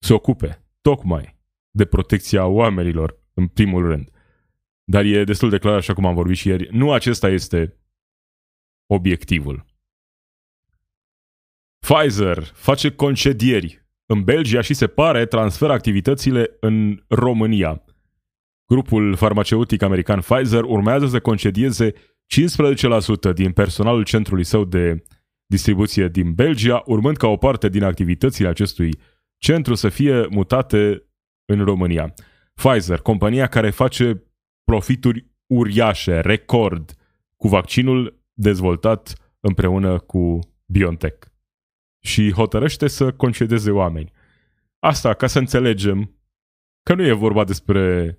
[0.03, 4.09] se ocupe tocmai de protecția oamenilor în primul rând.
[4.83, 7.77] Dar e destul de clar, așa cum am vorbit și ieri, nu acesta este
[8.85, 9.65] obiectivul.
[11.79, 13.80] Pfizer face concedieri
[14.11, 17.83] în Belgia și se pare transferă activitățile în România.
[18.65, 21.93] Grupul farmaceutic american Pfizer urmează să concedieze 15%
[23.33, 25.03] din personalul centrului său de
[25.45, 28.99] distribuție din Belgia, urmând ca o parte din activitățile acestui
[29.37, 31.03] centru să fie mutate
[31.45, 32.13] în România.
[32.53, 34.23] Pfizer, compania care face
[34.63, 36.93] profituri uriașe, record,
[37.35, 41.30] cu vaccinul dezvoltat împreună cu BioNTech.
[42.03, 44.11] Și hotărăște să concedeze oameni.
[44.79, 46.15] Asta ca să înțelegem
[46.83, 48.15] că nu e vorba despre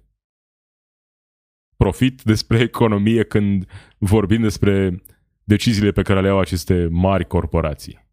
[1.76, 5.02] profit, despre economie când vorbim despre
[5.44, 8.10] deciziile pe care le au aceste mari corporații.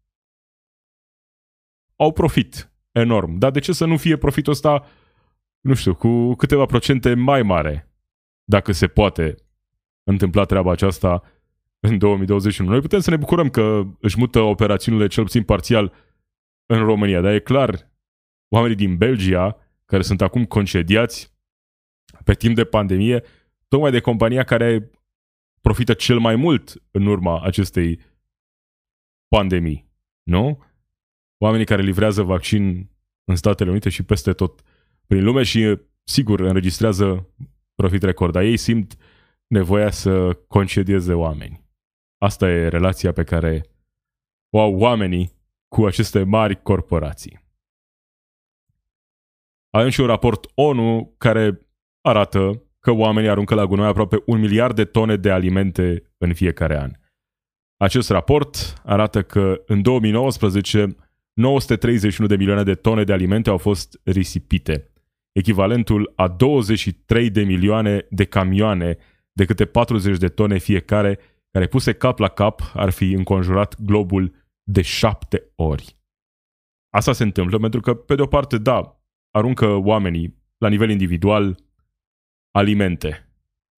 [1.96, 4.86] Au profit enorm, dar de ce să nu fie profitul ăsta,
[5.60, 7.94] nu știu, cu câteva procente mai mare
[8.44, 9.34] dacă se poate
[10.02, 11.22] întâmpla treaba aceasta
[11.80, 12.70] în 2021.
[12.70, 15.92] Noi putem să ne bucurăm că își mută operațiunile cel puțin parțial
[16.66, 17.90] în România, dar e clar,
[18.48, 21.32] oamenii din Belgia, care sunt acum concediați
[22.24, 23.22] pe timp de pandemie,
[23.68, 24.90] tocmai de compania care
[25.60, 28.00] profită cel mai mult în urma acestei
[29.28, 29.90] pandemii,
[30.22, 30.62] nu?
[31.38, 32.90] Oamenii care livrează vaccin
[33.24, 34.60] în Statele Unite și peste tot
[35.06, 37.28] prin lume și, sigur, înregistrează
[37.74, 38.96] profit record, dar ei simt
[39.46, 41.69] nevoia să concedieze oameni.
[42.22, 43.64] Asta e relația pe care
[44.50, 45.32] o au oamenii
[45.68, 47.40] cu aceste mari corporații.
[49.70, 51.66] Avem și un raport ONU care
[52.00, 56.78] arată că oamenii aruncă la gunoi aproape un miliard de tone de alimente în fiecare
[56.78, 56.90] an.
[57.76, 60.96] Acest raport arată că în 2019
[61.32, 64.90] 931 de milioane de tone de alimente au fost risipite,
[65.32, 68.96] echivalentul a 23 de milioane de camioane
[69.32, 71.18] de câte 40 de tone fiecare,
[71.50, 75.98] care puse cap la cap ar fi înconjurat globul de șapte ori.
[76.92, 81.56] Asta se întâmplă pentru că, pe de o parte, da, aruncă oamenii la nivel individual
[82.50, 83.24] alimente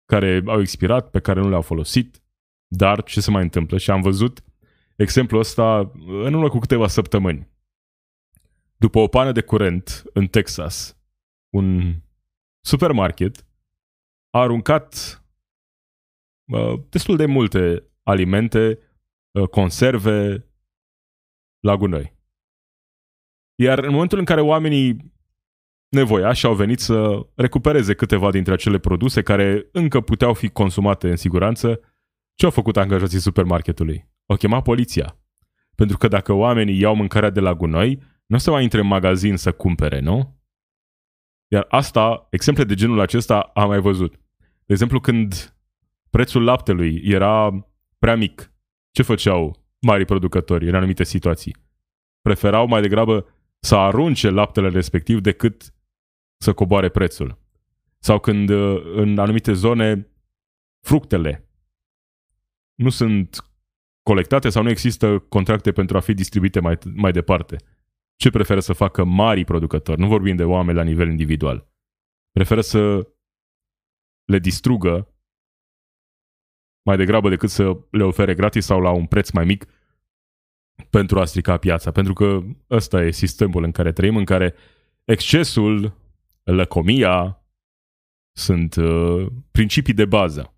[0.05, 2.23] care au expirat, pe care nu le-au folosit,
[2.67, 3.79] dar ce se mai întâmplă?
[3.79, 4.45] Și am văzut
[4.97, 7.51] exemplul ăsta în urmă cu câteva săptămâni.
[8.77, 10.99] După o pană de curent în Texas,
[11.55, 11.95] un
[12.65, 13.47] supermarket
[14.31, 15.22] a aruncat uh,
[16.89, 18.79] destul de multe alimente,
[19.31, 20.47] uh, conserve
[21.61, 22.17] la gunoi.
[23.55, 25.13] Iar în momentul în care oamenii
[25.89, 31.17] nevoiași au venit să recupereze câteva dintre acele produse care încă puteau fi consumate în
[31.17, 31.81] siguranță,
[32.35, 34.11] ce au făcut angajații supermarketului?
[34.27, 35.19] Au chemat poliția.
[35.75, 38.87] Pentru că dacă oamenii iau mâncarea de la gunoi, nu o să mai intre în
[38.87, 40.41] magazin să cumpere, nu?
[41.49, 44.21] Iar asta, exemple de genul acesta am mai văzut.
[44.39, 45.52] De exemplu, când
[46.13, 47.67] prețul laptelui era
[47.99, 48.53] prea mic,
[48.91, 51.57] ce făceau mari producători în anumite situații?
[52.21, 53.27] Preferau mai degrabă
[53.59, 55.75] să arunce laptele respectiv decât
[56.37, 57.39] să coboare prețul.
[57.99, 58.49] Sau când
[58.95, 60.11] în anumite zone
[60.81, 61.49] fructele
[62.75, 63.53] nu sunt
[64.03, 67.57] colectate sau nu există contracte pentru a fi distribuite mai, mai departe.
[68.17, 70.01] Ce preferă să facă mari producători?
[70.01, 71.69] Nu vorbim de oameni la nivel individual.
[72.31, 73.09] Preferă să
[74.25, 75.12] le distrugă
[76.83, 79.67] mai degrabă decât să le ofere gratis sau la un preț mai mic
[80.91, 81.91] pentru a strica piața.
[81.91, 84.55] Pentru că ăsta e sistemul în care trăim, în care
[85.05, 85.97] excesul,
[86.43, 87.43] lăcomia
[88.33, 90.55] sunt uh, principii de bază.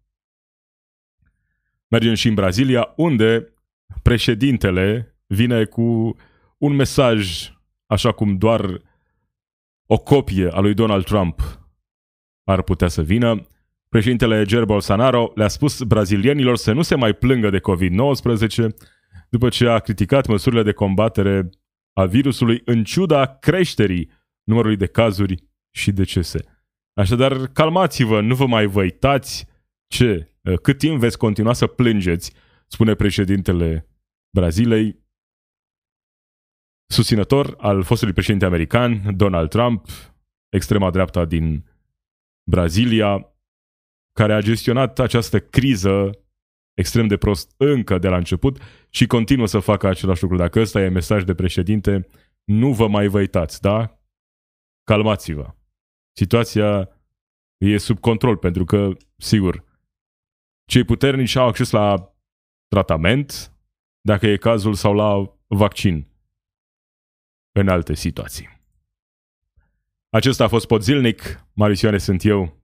[1.89, 3.55] Mergem și în Brazilia, unde
[4.03, 6.17] președintele vine cu
[6.59, 7.51] un mesaj,
[7.87, 8.83] așa cum doar
[9.87, 11.61] o copie a lui Donald Trump
[12.45, 13.47] ar putea să vină.
[13.95, 18.75] Președintele Jair Bolsonaro le-a spus brazilienilor să nu se mai plângă de COVID-19
[19.31, 21.51] după ce a criticat măsurile de combatere
[21.93, 24.11] a virusului în ciuda creșterii
[24.43, 26.65] numărului de cazuri și decese.
[26.95, 29.47] Așadar, calmați-vă, nu vă mai văitați
[29.87, 32.33] ce, cât timp veți continua să plângeți,
[32.67, 33.89] spune președintele
[34.37, 35.05] Brazilei,
[36.87, 39.87] susținător al fostului președinte american, Donald Trump,
[40.49, 41.65] extrema dreapta din
[42.51, 43.34] Brazilia,
[44.15, 46.11] care a gestionat această criză
[46.75, 50.37] extrem de prost încă de la început și continuă să facă același lucru.
[50.37, 52.07] Dacă ăsta e mesaj de președinte,
[52.45, 54.01] nu vă mai văitați, da?
[54.85, 55.55] Calmați-vă.
[56.17, 56.89] Situația
[57.57, 59.65] e sub control, pentru că, sigur,
[60.65, 62.15] cei puternici au acces la
[62.69, 63.53] tratament,
[64.01, 66.09] dacă e cazul, sau la vaccin
[67.53, 68.63] în alte situații.
[70.09, 72.64] Acesta a fost Pod Zilnic, Marisioane sunt eu.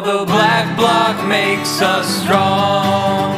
[0.00, 3.35] the black bloc makes us strong.